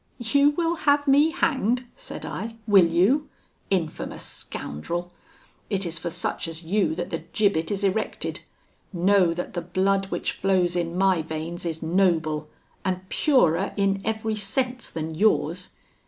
[0.17, 3.29] "'You will have me hanged,' said I, 'will you?
[3.69, 5.11] Infamous scoundrel!
[5.69, 8.39] it is for such as you that the gibbet is erected.
[8.91, 12.49] Know that the blood which flows in my veins is noble,
[12.83, 15.69] and purer in every sense than yours.